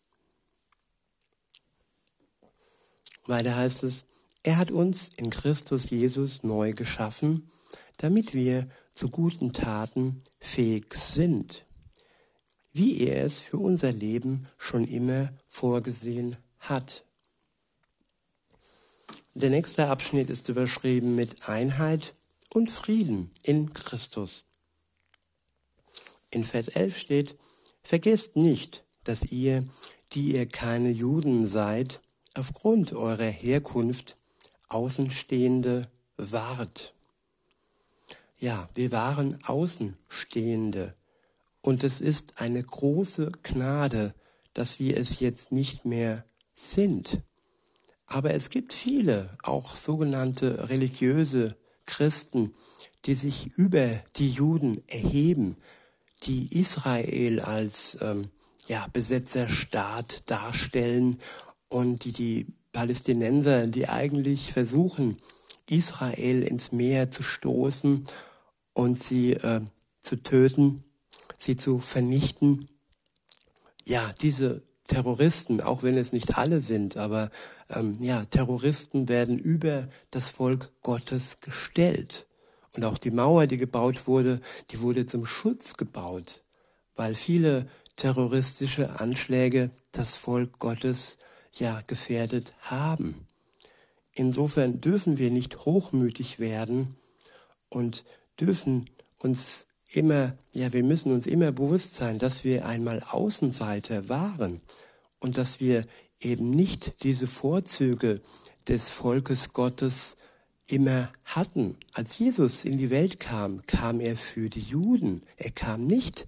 Weiter 3.28 3.56
heißt 3.56 3.84
es, 3.84 4.06
er 4.44 4.58
hat 4.58 4.72
uns 4.72 5.10
in 5.18 5.30
Christus 5.30 5.90
Jesus 5.90 6.44
neu 6.44 6.74
geschaffen, 6.74 7.50
damit 7.98 8.34
wir 8.34 8.68
zu 8.92 9.10
guten 9.10 9.54
Taten 9.54 10.24
fähig 10.40 10.96
sind, 10.96 11.66
wie 12.74 13.02
er 13.02 13.26
es 13.26 13.40
für 13.40 13.58
unser 13.58 13.92
Leben 13.92 14.48
schon 14.58 14.86
immer 14.86 15.32
vorgesehen 15.48 16.38
hat. 16.60 17.06
Der 19.36 19.50
nächste 19.50 19.88
Abschnitt 19.88 20.30
ist 20.30 20.50
überschrieben 20.50 21.16
mit 21.16 21.48
Einheit 21.48 22.16
und 22.50 22.70
Frieden 22.70 23.32
in 23.44 23.74
Christus. 23.74 24.44
In 26.32 26.44
Vers 26.44 26.68
11 26.70 26.98
steht, 26.98 27.36
Vergesst 27.84 28.36
nicht, 28.36 28.84
dass 29.04 29.32
ihr, 29.32 29.68
die 30.14 30.34
ihr 30.34 30.46
keine 30.46 30.92
Juden 30.92 31.48
seid, 31.48 32.02
aufgrund 32.34 32.94
eurer 32.94 33.26
Herkunft 33.26 34.16
Außenstehende 34.72 35.88
wart. 36.18 36.94
Ja, 38.40 38.70
wir 38.74 38.92
waren 38.92 39.38
Außenstehende. 39.44 40.96
Und 41.62 41.84
es 41.84 42.02
ist 42.02 42.40
eine 42.40 42.64
große 42.64 43.32
Gnade, 43.44 44.16
dass 44.54 44.80
wir 44.80 44.98
es 44.98 45.20
jetzt 45.20 45.52
nicht 45.52 45.86
mehr 45.86 46.26
sind. 46.54 47.22
Aber 48.06 48.34
es 48.34 48.50
gibt 48.50 48.74
viele, 48.74 49.38
auch 49.44 49.76
sogenannte 49.76 50.70
religiöse 50.70 51.56
Christen, 51.86 52.54
die 53.06 53.16
sich 53.16 53.52
über 53.58 54.02
die 54.16 54.32
Juden 54.32 54.84
erheben, 54.88 55.58
die 56.24 56.60
Israel 56.60 57.40
als 57.40 57.98
ähm, 58.02 58.30
ja, 58.68 58.88
Besetzerstaat 58.92 60.30
darstellen 60.30 61.20
und 61.70 62.06
die 62.06 62.12
die 62.12 62.48
Palästinenser, 62.72 63.68
die 63.68 63.88
eigentlich 63.88 64.54
versuchen, 64.54 65.18
Israel 65.70 66.44
ins 66.44 66.72
Meer 66.72 67.12
zu 67.12 67.24
stoßen 67.24 68.06
und 68.74 69.00
sie 69.00 69.34
äh, 69.34 69.62
zu 70.02 70.18
töten, 70.18 70.84
sie 71.38 71.56
zu 71.56 71.80
vernichten. 71.80 72.68
Ja, 73.84 74.12
diese 74.22 74.64
Terroristen, 74.88 75.62
auch 75.62 75.84
wenn 75.84 75.98
es 75.98 76.12
nicht 76.12 76.38
alle 76.38 76.62
sind, 76.62 76.98
aber 76.98 77.30
ähm, 77.70 77.98
ja, 78.02 78.26
Terroristen 78.26 79.08
werden 79.08 79.40
über 79.40 79.88
das 80.10 80.30
Volk 80.30 80.72
Gottes 80.84 81.38
gestellt. 81.40 82.28
Und 82.76 82.86
auch 82.86 82.98
die 82.98 83.12
Mauer, 83.12 83.48
die 83.48 83.58
gebaut 83.58 84.08
wurde, 84.08 84.42
die 84.72 84.82
wurde 84.82 85.06
zum 85.06 85.26
Schutz 85.26 85.76
gebaut, 85.76 86.44
weil 86.96 87.16
viele 87.16 87.68
terroristische 87.96 89.00
Anschläge 89.00 89.72
das 89.92 90.16
Volk 90.16 90.60
Gottes 90.60 91.18
ja 91.54 91.82
gefährdet 91.88 92.54
haben. 92.62 93.28
Insofern 94.14 94.82
dürfen 94.82 95.18
wir 95.18 95.32
nicht 95.32 95.66
hochmütig 95.66 96.40
werden 96.40 96.96
und 97.70 98.04
dürfen 98.40 98.90
uns 99.20 99.68
immer, 99.94 100.38
ja, 100.54 100.74
wir 100.74 100.84
müssen 100.84 101.12
uns 101.12 101.28
immer 101.28 101.52
bewusst 101.52 101.96
sein, 101.96 102.20
dass 102.20 102.44
wir 102.44 102.66
einmal 102.66 103.02
Außenseiter 103.10 104.10
waren 104.10 104.62
und 105.20 105.38
dass 105.38 105.60
wir 105.60 105.86
eben 106.20 106.52
nicht 106.52 107.04
diese 107.04 107.28
Vorzüge 107.28 108.22
des 108.68 108.90
Volkes 108.90 109.54
Gottes 109.54 110.16
immer 110.68 111.10
hatten. 111.26 111.78
Als 111.94 112.18
Jesus 112.20 112.64
in 112.66 112.78
die 112.78 112.90
Welt 112.90 113.20
kam, 113.20 113.66
kam 113.66 114.00
er 114.00 114.16
für 114.16 114.50
die 114.50 114.62
Juden. 114.62 115.24
Er 115.38 115.52
kam 115.52 115.86
nicht 115.86 116.26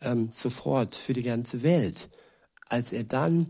ähm, 0.00 0.30
sofort 0.34 0.96
für 0.96 1.12
die 1.12 1.22
ganze 1.22 1.62
Welt. 1.62 2.08
Als 2.66 2.92
er 2.92 3.04
dann 3.04 3.48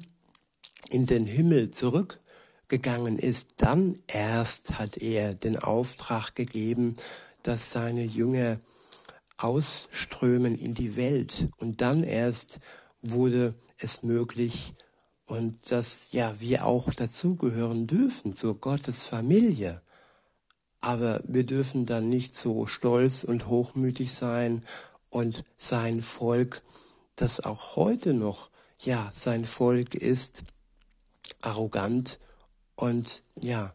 in 0.91 1.07
den 1.07 1.27
Himmel 1.27 1.71
zurück 1.71 2.21
gegangen 2.69 3.19
ist, 3.19 3.55
dann 3.59 3.95
erst 4.07 4.79
hat 4.79 4.97
er 4.97 5.35
den 5.35 5.59
Auftrag 5.59 6.35
gegeben, 6.35 6.97
dass 7.43 7.71
seine 7.71 8.05
Jünger 8.05 8.59
ausströmen 9.37 10.57
in 10.57 10.75
die 10.75 10.97
Welt. 10.97 11.49
Und 11.59 11.81
dann 11.81 12.03
erst 12.03 12.61
wurde 13.03 13.55
es 13.79 14.03
möglich 14.03 14.73
und 15.27 15.71
dass 15.71 16.13
ja 16.13 16.41
wir 16.41 16.67
auch 16.67 16.93
dazugehören 16.93 17.87
dürfen 17.87 18.37
zur 18.37 18.59
Gottesfamilie. 18.59 19.81
Aber 20.81 21.21
wir 21.27 21.45
dürfen 21.45 21.87
dann 21.87 22.09
nicht 22.09 22.37
so 22.37 22.67
stolz 22.67 23.25
und 23.25 23.47
hochmütig 23.47 24.13
sein 24.13 24.65
und 25.11 25.45
sein 25.57 26.03
Volk, 26.03 26.63
das 27.17 27.41
auch 27.41 27.77
heute 27.77 28.13
noch 28.13 28.51
ja 28.81 29.11
sein 29.15 29.47
Volk 29.47 29.95
ist, 29.95 30.43
arrogant 31.43 32.19
und 32.77 33.23
ja 33.41 33.75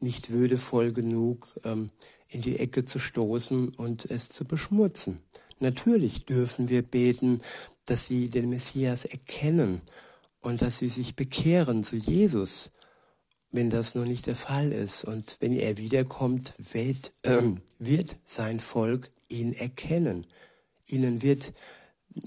nicht 0.00 0.30
würdevoll 0.30 0.92
genug 0.92 1.46
ähm, 1.64 1.90
in 2.28 2.42
die 2.42 2.58
Ecke 2.58 2.84
zu 2.84 2.98
stoßen 2.98 3.68
und 3.70 4.10
es 4.10 4.28
zu 4.28 4.44
beschmutzen. 4.44 5.20
Natürlich 5.60 6.24
dürfen 6.24 6.68
wir 6.68 6.82
beten, 6.82 7.40
dass 7.86 8.06
sie 8.06 8.28
den 8.28 8.48
Messias 8.48 9.04
erkennen 9.04 9.80
und 10.40 10.62
dass 10.62 10.78
sie 10.78 10.88
sich 10.88 11.14
bekehren 11.14 11.84
zu 11.84 11.96
Jesus, 11.96 12.70
wenn 13.52 13.70
das 13.70 13.94
noch 13.94 14.06
nicht 14.06 14.26
der 14.26 14.36
Fall 14.36 14.72
ist. 14.72 15.04
Und 15.04 15.36
wenn 15.40 15.52
er 15.52 15.76
wiederkommt, 15.76 16.54
wird, 16.72 17.12
äh, 17.22 17.42
wird 17.78 18.16
sein 18.24 18.60
Volk 18.60 19.10
ihn 19.28 19.52
erkennen. 19.52 20.26
Ihnen, 20.86 21.22
wird, 21.22 21.52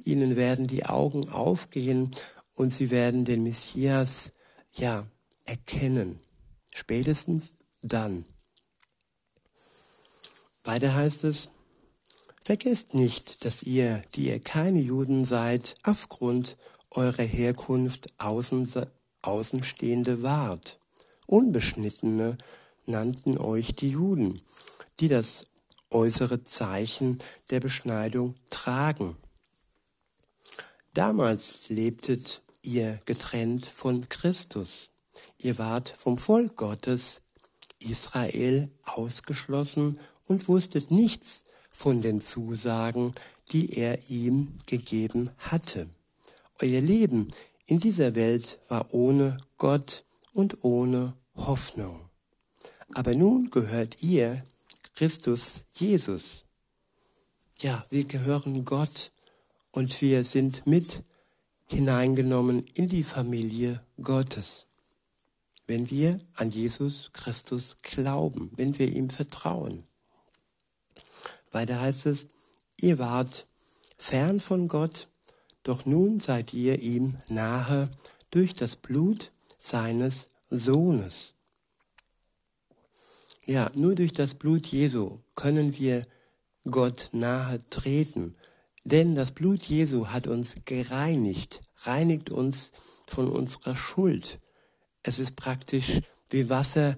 ihnen 0.06 0.36
werden 0.36 0.68
die 0.68 0.86
Augen 0.86 1.30
aufgehen 1.30 2.16
und 2.54 2.74
sie 2.74 2.90
werden 2.90 3.26
den 3.26 3.44
Messias 3.44 4.32
ja 4.78 5.08
erkennen. 5.44 6.20
Spätestens 6.74 7.54
dann. 7.82 8.26
Weiter 10.64 10.94
heißt 10.94 11.24
es, 11.24 11.50
Vergesst 12.46 12.94
nicht, 12.94 13.44
dass 13.44 13.64
ihr, 13.64 14.04
die 14.14 14.28
ihr 14.28 14.40
keine 14.40 14.80
Juden 14.80 15.26
seid, 15.26 15.74
aufgrund 15.82 16.58
eurer 16.92 17.24
Herkunft 17.24 18.14
Außen, 18.20 18.72
Außenstehende 19.24 20.22
wart. 20.22 20.80
Unbeschnittene 21.26 22.38
nannten 22.86 23.40
euch 23.40 23.74
die 23.76 23.90
Juden, 23.90 24.44
die 25.00 25.08
das 25.08 25.48
äußere 25.90 26.44
Zeichen 26.44 27.18
der 27.50 27.62
Beschneidung 27.62 28.36
tragen. 28.52 29.18
Damals 30.94 31.68
lebtet 31.70 32.44
ihr 32.66 33.00
getrennt 33.06 33.66
von 33.66 34.08
Christus. 34.10 34.90
Ihr 35.38 35.58
wart 35.58 35.90
vom 35.90 36.18
Volk 36.18 36.56
Gottes, 36.56 37.22
Israel, 37.80 38.70
ausgeschlossen 38.84 40.00
und 40.28 40.48
wusstet 40.48 40.92
nichts 40.92 41.44
von 41.70 42.02
den 42.02 42.22
Zusagen, 42.22 43.14
die 43.52 43.78
er 43.78 44.10
ihm 44.10 44.56
gegeben 44.66 45.30
hatte. 45.38 45.90
Euer 46.62 46.82
Leben 46.82 47.32
in 47.66 47.80
dieser 47.80 48.16
Welt 48.16 48.60
war 48.70 48.94
ohne 48.94 49.38
Gott 49.58 50.06
und 50.34 50.64
ohne 50.64 51.14
Hoffnung. 51.36 52.10
Aber 52.94 53.16
nun 53.16 53.50
gehört 53.50 54.02
ihr 54.04 54.46
Christus 54.96 55.66
Jesus. 55.74 56.46
Ja, 57.60 57.86
wir 57.90 58.06
gehören 58.06 58.64
Gott 58.66 59.12
und 59.72 60.02
wir 60.02 60.24
sind 60.24 60.66
mit 60.66 61.04
hineingenommen 61.66 62.66
in 62.74 62.88
die 62.88 63.04
Familie 63.04 63.82
Gottes. 64.02 64.68
Wenn 65.68 65.90
wir 65.90 66.20
an 66.36 66.52
Jesus 66.52 67.10
Christus 67.14 67.78
glauben, 67.82 68.52
wenn 68.56 68.78
wir 68.78 68.88
ihm 68.88 69.10
vertrauen. 69.10 69.84
Weiter 71.52 71.82
heißt 71.82 72.06
es, 72.06 72.28
ihr 72.80 73.00
wart 73.00 73.48
fern 73.98 74.40
von 74.40 74.68
Gott, 74.68 75.08
doch 75.64 75.86
nun 75.86 76.20
seid 76.20 76.54
ihr 76.54 76.80
ihm 76.80 77.18
nahe 77.30 77.90
durch 78.30 78.54
das 78.54 78.76
Blut 78.76 79.32
seines 79.60 80.30
Sohnes. 80.50 81.34
Ja, 83.46 83.72
nur 83.76 83.96
durch 83.96 84.14
das 84.14 84.36
Blut 84.36 84.68
Jesu 84.68 85.20
können 85.36 85.78
wir 85.78 86.04
Gott 86.70 87.10
nahe 87.12 87.68
treten, 87.70 88.36
denn 88.86 89.16
das 89.16 89.32
Blut 89.32 89.64
Jesu 89.64 90.08
hat 90.08 90.28
uns 90.28 90.56
gereinigt, 90.64 91.62
reinigt 91.84 92.30
uns 92.30 92.72
von 93.08 93.28
unserer 93.28 93.76
Schuld. 93.76 94.40
Es 95.04 95.20
ist 95.20 95.36
praktisch 95.36 96.02
wie 96.30 96.50
Wasser, 96.50 96.96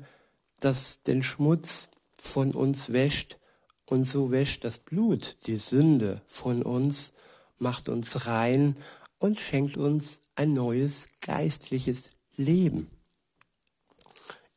das 0.59 1.01
den 1.01 1.23
Schmutz 1.23 1.89
von 2.17 2.51
uns 2.51 2.91
wäscht 2.91 3.37
und 3.85 4.07
so 4.07 4.31
wäscht 4.31 4.65
das 4.65 4.79
Blut 4.79 5.37
die 5.47 5.57
Sünde 5.57 6.21
von 6.27 6.61
uns, 6.61 7.13
macht 7.57 7.87
uns 7.87 8.27
rein 8.27 8.75
und 9.17 9.39
schenkt 9.39 9.77
uns 9.77 10.19
ein 10.35 10.53
neues 10.53 11.07
geistliches 11.21 12.11
Leben. 12.35 12.91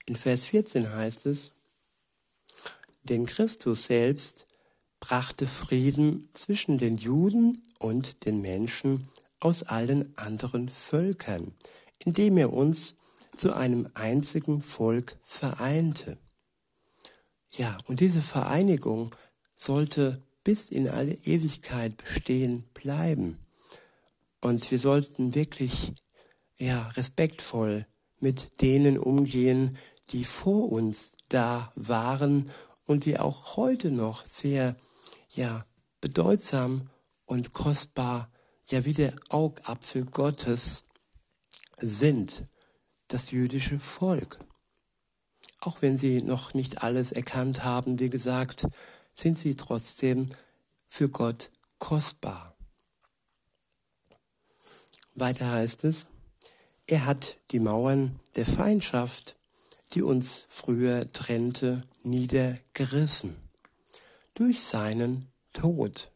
In 0.07 0.17
Vers 0.17 0.45
14 0.45 0.93
heißt 0.93 1.27
es, 1.27 1.53
denn 3.05 3.25
Christus 3.25 3.87
selbst 3.87 4.47
brachte 5.01 5.49
Frieden 5.49 6.29
zwischen 6.35 6.79
den 6.79 6.99
Juden 6.99 7.63
und 7.79 8.25
den 8.27 8.41
Menschen 8.41 9.09
aus 9.41 9.63
allen 9.63 10.17
anderen 10.17 10.69
Völkern, 10.69 11.55
indem 11.99 12.37
er 12.37 12.53
uns 12.53 12.95
zu 13.37 13.55
einem 13.55 13.89
einzigen 13.95 14.63
Volk 14.63 15.17
vereinte. 15.23 16.19
Ja, 17.51 17.79
und 17.87 18.01
diese 18.01 18.21
Vereinigung 18.21 19.15
sollte 19.55 20.23
bis 20.45 20.71
in 20.71 20.89
alle 20.89 21.15
Ewigkeit 21.15 21.97
bestehen 21.97 22.65
bleiben. 22.75 23.39
Und 24.41 24.71
wir 24.71 24.79
sollten 24.79 25.35
wirklich 25.35 25.93
ja, 26.59 26.89
respektvoll 26.89 27.87
mit 28.21 28.61
denen 28.61 28.99
umgehen, 28.99 29.79
die 30.11 30.25
vor 30.25 30.71
uns 30.71 31.13
da 31.29 31.73
waren 31.75 32.51
und 32.85 33.05
die 33.05 33.19
auch 33.19 33.57
heute 33.57 33.91
noch 33.91 34.27
sehr 34.27 34.77
ja, 35.31 35.65
bedeutsam 36.01 36.91
und 37.25 37.53
kostbar, 37.53 38.31
ja 38.69 38.85
wie 38.85 38.95
der 38.95 39.15
Augapfel 39.29 40.05
Gottes 40.05 40.85
sind, 41.79 42.45
das 43.09 43.31
jüdische 43.31 43.81
Volk 43.81 44.39
auch 45.61 45.83
wenn 45.83 45.99
sie 45.99 46.23
noch 46.23 46.55
nicht 46.55 46.83
alles 46.83 47.13
erkannt 47.13 47.63
haben, 47.65 48.01
wie 48.01 48.11
gesagt, 48.11 48.67
sind 49.13 49.39
sie 49.39 49.57
trotzdem 49.57 50.31
für 50.89 51.09
Gott 51.09 51.51
kostbar. 51.79 52.57
Weiter 55.15 55.51
heißt 55.51 55.85
es, 55.85 56.07
er 56.87 57.05
hat 57.05 57.37
die 57.51 57.61
Mauern 57.61 58.19
der 58.37 58.47
Feindschaft, 58.47 59.37
die 59.93 60.03
uns 60.03 60.47
früher 60.49 61.13
trennte, 61.13 61.83
niedergerissen. 62.03 63.37
Durch 64.41 64.63
seinen 64.63 65.29
Tod 65.53 66.11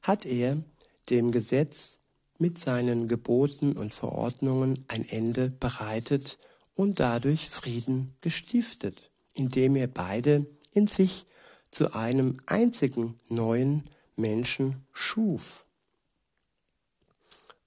hat 0.00 0.24
er 0.24 0.62
dem 1.10 1.30
Gesetz 1.30 1.98
mit 2.38 2.58
seinen 2.58 3.06
Geboten 3.06 3.76
und 3.76 3.92
Verordnungen 3.92 4.86
ein 4.88 5.06
Ende 5.06 5.50
bereitet 5.50 6.38
und 6.74 6.98
dadurch 6.98 7.50
Frieden 7.50 8.14
gestiftet, 8.22 9.10
indem 9.34 9.76
er 9.76 9.88
beide 9.88 10.46
in 10.72 10.86
sich 10.86 11.26
zu 11.70 11.92
einem 11.92 12.38
einzigen 12.46 13.20
neuen 13.28 13.84
Menschen 14.16 14.82
schuf. 14.94 15.66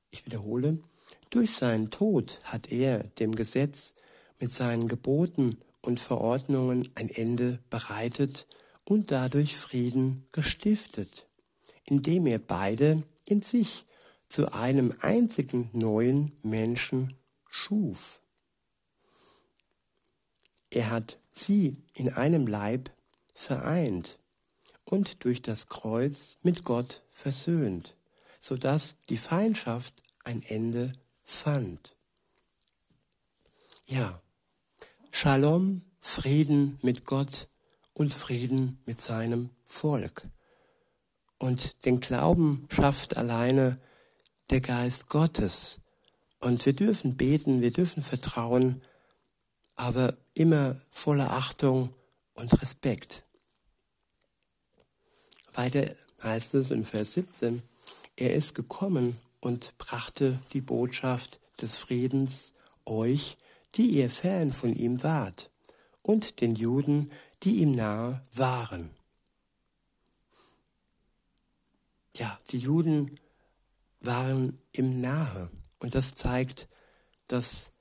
Ich 0.09 0.25
wiederhole, 0.25 0.79
durch 1.29 1.51
seinen 1.51 1.91
Tod 1.91 2.39
hat 2.45 2.71
er 2.71 3.03
dem 3.19 3.35
Gesetz 3.35 3.93
mit 4.39 4.51
seinen 4.51 4.87
Geboten 4.87 5.59
und 5.83 5.99
Verordnungen 5.99 6.89
ein 6.95 7.09
Ende 7.09 7.59
bereitet 7.69 8.47
und 8.85 9.11
dadurch 9.11 9.57
Frieden 9.57 10.27
gestiftet, 10.31 11.27
indem 11.85 12.27
er 12.27 12.39
beide 12.39 13.03
in 13.25 13.41
sich 13.41 13.85
zu 14.29 14.53
einem 14.53 14.93
einzigen 14.99 15.69
neuen 15.73 16.31
Menschen 16.41 17.15
schuf. 17.47 18.21
Er 20.69 20.89
hat 20.89 21.19
sie 21.33 21.77
in 21.93 22.09
einem 22.09 22.47
Leib 22.47 22.89
vereint 23.33 24.17
und 24.85 25.23
durch 25.23 25.41
das 25.41 25.67
Kreuz 25.67 26.37
mit 26.41 26.63
Gott 26.63 27.03
versöhnt, 27.11 27.95
so 28.41 28.57
dass 28.57 28.95
die 29.09 29.17
Feindschaft 29.17 30.01
ein 30.23 30.41
Ende 30.41 30.93
fand. 31.23 31.95
Ja, 33.85 34.19
Shalom, 35.15 35.83
Frieden 36.01 36.79
mit 36.81 37.05
Gott 37.05 37.47
und 37.93 38.13
Frieden 38.13 38.79
mit 38.85 39.01
seinem 39.01 39.49
Volk. 39.65 40.23
Und 41.37 41.85
den 41.85 41.99
Glauben 41.99 42.67
schafft 42.69 43.17
alleine 43.17 43.79
der 44.49 44.61
Geist 44.61 45.09
Gottes. 45.09 45.79
Und 46.39 46.65
wir 46.65 46.73
dürfen 46.73 47.17
beten, 47.17 47.61
wir 47.61 47.71
dürfen 47.71 48.03
vertrauen, 48.03 48.81
aber 49.75 50.17
immer 50.33 50.79
voller 50.89 51.31
Achtung 51.31 51.93
und 52.33 52.61
Respekt. 52.61 53.23
Weiter 55.53 55.93
heißt 56.21 56.55
es 56.55 56.71
in 56.71 56.85
Vers 56.85 57.13
17, 57.13 57.61
er 58.15 58.33
ist 58.33 58.55
gekommen 58.55 59.17
und 59.39 59.77
brachte 59.77 60.39
die 60.53 60.61
Botschaft 60.61 61.39
des 61.61 61.77
Friedens 61.77 62.53
euch, 62.85 63.37
die 63.75 63.87
ihr 63.87 64.09
fern 64.09 64.51
von 64.51 64.75
ihm 64.75 65.03
wart, 65.03 65.49
und 66.01 66.41
den 66.41 66.55
Juden, 66.55 67.11
die 67.43 67.57
ihm 67.57 67.75
nahe 67.75 68.21
waren. 68.33 68.89
Ja, 72.15 72.39
die 72.49 72.59
Juden 72.59 73.19
waren 73.99 74.59
ihm 74.73 75.01
nahe. 75.01 75.49
Und 75.79 75.95
das 75.95 76.15
zeigt, 76.15 76.67
dass 77.27 77.71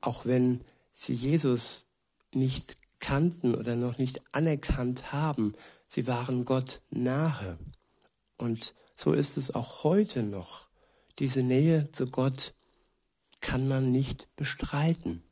auch 0.00 0.26
wenn 0.26 0.64
sie 0.92 1.14
Jesus 1.14 1.86
nicht 2.32 2.76
kannten 3.00 3.54
oder 3.54 3.76
noch 3.76 3.98
nicht 3.98 4.20
anerkannt 4.32 5.12
haben, 5.12 5.54
sie 5.86 6.06
waren 6.06 6.44
Gott 6.44 6.82
nahe. 6.90 7.58
Und 8.36 8.74
so 8.94 9.12
ist 9.12 9.36
es 9.36 9.54
auch 9.54 9.84
heute 9.84 10.22
noch. 10.22 10.68
Diese 11.18 11.42
Nähe 11.42 11.90
zu 11.92 12.06
Gott 12.06 12.54
kann 13.40 13.66
man 13.66 13.90
nicht 13.90 14.28
bestreiten. 14.36 15.22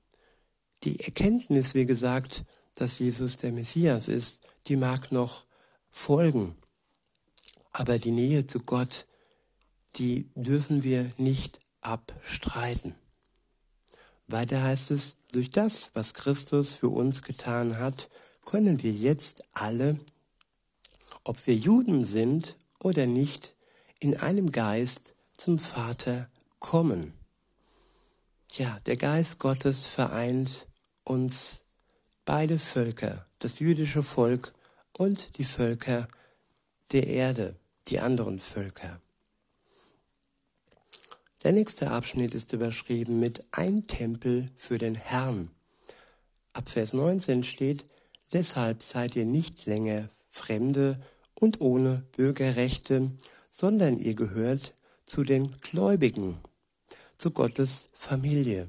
Die 0.84 1.00
Erkenntnis, 1.00 1.74
wie 1.74 1.86
gesagt, 1.86 2.44
dass 2.76 2.98
Jesus 2.98 3.36
der 3.36 3.52
Messias 3.52 4.06
ist, 4.06 4.42
die 4.68 4.76
mag 4.76 5.10
noch 5.10 5.44
folgen. 5.90 6.56
Aber 7.72 7.98
die 7.98 8.10
Nähe 8.12 8.46
zu 8.46 8.60
Gott, 8.60 9.06
die 9.96 10.30
dürfen 10.34 10.82
wir 10.82 11.10
nicht 11.16 11.60
abstreiten. 11.80 12.94
Weiter 14.28 14.62
heißt 14.62 14.90
es, 14.90 15.16
durch 15.32 15.50
das, 15.50 15.90
was 15.94 16.14
Christus 16.14 16.72
für 16.72 16.88
uns 16.88 17.22
getan 17.22 17.78
hat, 17.78 18.08
können 18.44 18.82
wir 18.82 18.92
jetzt 18.92 19.44
alle, 19.52 19.98
ob 21.24 21.46
wir 21.46 21.54
Juden 21.54 22.04
sind 22.04 22.56
oder 22.78 23.06
nicht, 23.06 23.54
in 23.98 24.16
einem 24.16 24.50
Geist 24.52 25.14
zum 25.36 25.58
Vater 25.58 26.28
kommen. 26.58 27.12
Ja, 28.52 28.80
der 28.86 28.96
Geist 28.96 29.38
Gottes 29.38 29.84
vereint 29.84 30.66
uns 31.04 31.65
beide 32.26 32.58
Völker, 32.58 33.24
das 33.38 33.60
jüdische 33.60 34.02
Volk 34.02 34.52
und 34.92 35.38
die 35.38 35.44
Völker 35.44 36.08
der 36.92 37.06
Erde, 37.06 37.56
die 37.88 38.00
anderen 38.00 38.40
Völker. 38.40 39.00
Der 41.44 41.52
nächste 41.52 41.90
Abschnitt 41.90 42.34
ist 42.34 42.52
überschrieben 42.52 43.20
mit 43.20 43.44
Ein 43.52 43.86
Tempel 43.86 44.50
für 44.56 44.76
den 44.76 44.96
Herrn. 44.96 45.50
Ab 46.52 46.68
Vers 46.68 46.92
19 46.92 47.44
steht, 47.44 47.84
Deshalb 48.32 48.82
seid 48.82 49.14
ihr 49.14 49.24
nicht 49.24 49.66
länger 49.66 50.08
Fremde 50.28 51.00
und 51.34 51.60
ohne 51.60 52.04
Bürgerrechte, 52.16 53.12
sondern 53.50 53.98
ihr 53.98 54.14
gehört 54.14 54.74
zu 55.04 55.22
den 55.22 55.56
Gläubigen, 55.60 56.38
zu 57.18 57.30
Gottes 57.30 57.88
Familie. 57.92 58.68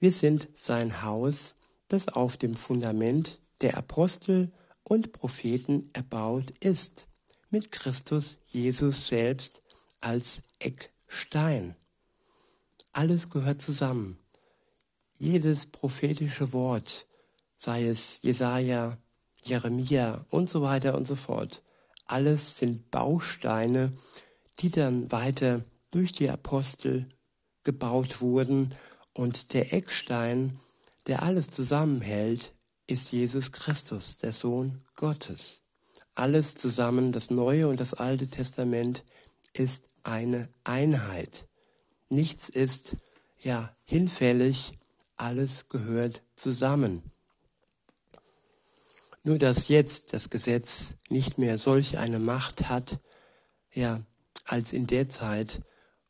Wir 0.00 0.10
sind 0.10 0.48
sein 0.54 1.02
Haus, 1.02 1.54
das 1.88 2.08
auf 2.08 2.36
dem 2.36 2.54
Fundament 2.54 3.40
der 3.60 3.76
Apostel 3.76 4.52
und 4.82 5.12
Propheten 5.12 5.88
erbaut 5.92 6.52
ist, 6.60 7.08
mit 7.50 7.70
Christus 7.72 8.36
Jesus 8.46 9.08
selbst 9.08 9.62
als 10.00 10.42
Eckstein. 10.58 11.76
Alles 12.92 13.30
gehört 13.30 13.62
zusammen. 13.62 14.18
Jedes 15.18 15.66
prophetische 15.66 16.52
Wort, 16.52 17.06
sei 17.56 17.86
es 17.86 18.18
Jesaja, 18.22 18.98
Jeremia 19.42 20.26
und 20.30 20.50
so 20.50 20.62
weiter 20.62 20.94
und 20.94 21.06
so 21.06 21.16
fort, 21.16 21.62
alles 22.06 22.58
sind 22.58 22.90
Bausteine, 22.90 23.92
die 24.58 24.70
dann 24.70 25.10
weiter 25.10 25.64
durch 25.90 26.12
die 26.12 26.28
Apostel 26.28 27.08
gebaut 27.62 28.20
wurden 28.20 28.74
und 29.14 29.54
der 29.54 29.72
Eckstein, 29.72 30.58
der 31.06 31.22
alles 31.22 31.50
zusammenhält, 31.50 32.52
ist 32.86 33.12
Jesus 33.12 33.52
Christus, 33.52 34.18
der 34.18 34.32
Sohn 34.32 34.82
Gottes. 34.96 35.60
Alles 36.14 36.54
zusammen, 36.54 37.12
das 37.12 37.30
Neue 37.30 37.68
und 37.68 37.80
das 37.80 37.94
Alte 37.94 38.28
Testament, 38.28 39.04
ist 39.52 39.88
eine 40.02 40.48
Einheit. 40.64 41.46
Nichts 42.08 42.48
ist 42.48 42.96
ja 43.38 43.74
hinfällig, 43.84 44.72
alles 45.16 45.68
gehört 45.68 46.22
zusammen. 46.36 47.02
Nur 49.22 49.38
dass 49.38 49.68
jetzt 49.68 50.12
das 50.12 50.28
Gesetz 50.28 50.94
nicht 51.08 51.38
mehr 51.38 51.58
solch 51.58 51.98
eine 51.98 52.18
Macht 52.18 52.68
hat, 52.68 53.00
ja, 53.72 54.02
als 54.44 54.72
in 54.72 54.86
der 54.86 55.08
Zeit, 55.08 55.62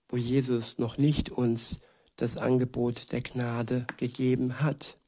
wo 0.09 0.17
Jesus 0.17 0.79
noch 0.79 0.99
nicht 0.99 1.31
uns 1.31 1.79
das 2.17 2.37
Angebot 2.37 3.13
der 3.13 3.21
Gnade 3.21 3.87
gegeben 3.97 4.61
hat. 4.61 4.99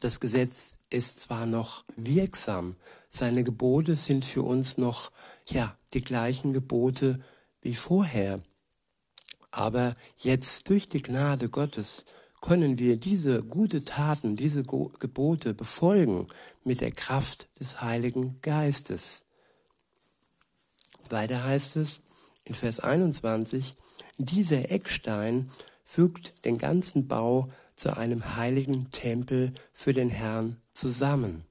Das 0.00 0.20
Gesetz 0.20 0.76
ist 0.90 1.20
zwar 1.20 1.46
noch 1.46 1.84
wirksam, 1.96 2.76
seine 3.08 3.44
Gebote 3.44 3.96
sind 3.96 4.24
für 4.24 4.42
uns 4.42 4.78
noch, 4.78 5.10
ja, 5.46 5.76
die 5.94 6.00
gleichen 6.00 6.52
Gebote 6.52 7.20
wie 7.60 7.74
vorher. 7.74 8.40
Aber 9.50 9.96
jetzt 10.16 10.68
durch 10.70 10.88
die 10.88 11.02
Gnade 11.02 11.50
Gottes 11.50 12.06
können 12.40 12.78
wir 12.78 12.96
diese 12.96 13.42
gute 13.42 13.84
Taten, 13.84 14.34
diese 14.34 14.62
Gebote 14.62 15.54
befolgen 15.54 16.26
mit 16.64 16.80
der 16.80 16.90
Kraft 16.90 17.48
des 17.60 17.82
Heiligen 17.82 18.40
Geistes. 18.40 19.24
Weiter 21.10 21.44
heißt 21.44 21.76
es 21.76 22.00
in 22.44 22.54
Vers 22.54 22.80
21, 22.80 23.76
dieser 24.16 24.70
Eckstein 24.70 25.50
fügt 25.92 26.46
den 26.46 26.56
ganzen 26.56 27.06
Bau 27.06 27.50
zu 27.76 27.94
einem 27.94 28.34
heiligen 28.36 28.90
Tempel 28.92 29.52
für 29.74 29.92
den 29.92 30.08
Herrn 30.08 30.56
zusammen. 30.72 31.44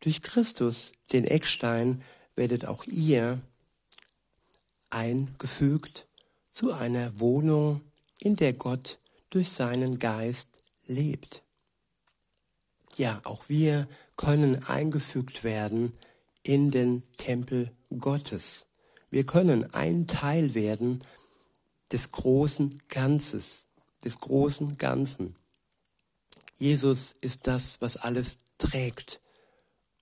Durch 0.00 0.22
Christus, 0.22 0.90
den 1.12 1.24
Eckstein, 1.24 2.02
werdet 2.34 2.66
auch 2.66 2.84
ihr 2.86 3.40
eingefügt 4.90 6.08
zu 6.50 6.72
einer 6.72 7.20
Wohnung, 7.20 7.82
in 8.18 8.34
der 8.34 8.54
Gott 8.54 8.98
durch 9.30 9.50
seinen 9.50 10.00
Geist 10.00 10.48
lebt. 10.88 11.44
Ja, 12.96 13.20
auch 13.22 13.48
wir 13.48 13.86
können 14.16 14.64
eingefügt 14.64 15.44
werden 15.44 15.92
in 16.42 16.72
den 16.72 17.04
Tempel 17.18 17.70
Gottes. 17.96 18.66
Wir 19.10 19.24
können 19.24 19.72
ein 19.72 20.08
Teil 20.08 20.54
werden 20.54 21.04
des 21.92 22.10
großen 22.12 22.80
Ganzes, 22.88 23.66
des 24.04 24.18
großen 24.18 24.76
Ganzen. 24.78 25.36
Jesus 26.58 27.14
ist 27.20 27.46
das, 27.46 27.80
was 27.80 27.96
alles 27.96 28.38
trägt. 28.58 29.20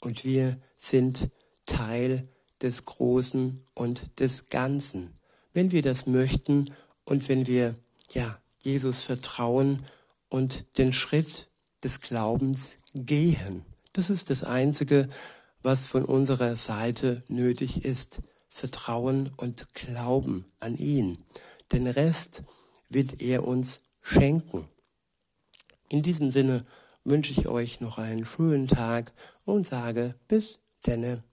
Und 0.01 0.25
wir 0.25 0.59
sind 0.77 1.31
Teil 1.67 2.29
des 2.61 2.85
Großen 2.85 3.65
und 3.75 4.21
des 4.21 4.47
Ganzen. 4.47 5.13
Wenn 5.53 5.71
wir 5.71 5.83
das 5.83 6.07
möchten 6.07 6.73
und 7.05 7.29
wenn 7.29 7.47
wir, 7.47 7.77
ja, 8.11 8.41
Jesus 8.61 9.03
vertrauen 9.03 9.85
und 10.29 10.65
den 10.79 10.93
Schritt 10.93 11.49
des 11.83 12.01
Glaubens 12.01 12.77
gehen. 12.95 13.65
Das 13.93 14.11
ist 14.11 14.31
das 14.31 14.45
Einzige, 14.45 15.09
was 15.63 15.87
von 15.87 16.05
unserer 16.05 16.57
Seite 16.57 17.23
nötig 17.29 17.85
ist. 17.85 18.21
Vertrauen 18.49 19.33
und 19.37 19.73
Glauben 19.75 20.45
an 20.59 20.77
ihn. 20.77 21.19
Den 21.73 21.87
Rest 21.87 22.43
wird 22.89 23.21
er 23.21 23.47
uns 23.47 23.81
schenken. 24.01 24.69
In 25.91 26.03
diesem 26.03 26.31
Sinne 26.31 26.65
wünsche 27.05 27.33
ich 27.33 27.49
euch 27.49 27.81
noch 27.81 27.99
einen 27.99 28.25
schönen 28.25 28.69
Tag 28.69 29.13
und 29.45 29.67
sage 29.67 30.15
bis 30.29 30.61
denne. 30.87 31.25